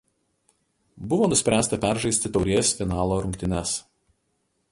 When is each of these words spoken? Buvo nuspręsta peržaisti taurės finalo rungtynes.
Buvo 1.11 1.27
nuspręsta 1.33 1.79
peržaisti 1.83 2.33
taurės 2.37 2.73
finalo 2.79 3.21
rungtynes. 3.27 3.75